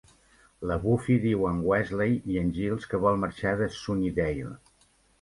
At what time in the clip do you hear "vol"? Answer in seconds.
3.07-3.23